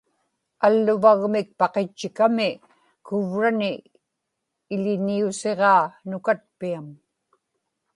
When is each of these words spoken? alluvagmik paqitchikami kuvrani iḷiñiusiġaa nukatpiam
alluvagmik 0.65 1.47
paqitchikami 1.59 2.49
kuvrani 3.05 3.71
iḷiñiusiġaa 4.73 5.83
nukatpiam 6.09 6.87